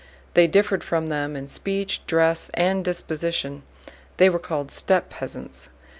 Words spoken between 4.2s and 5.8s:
were called steppe peasants.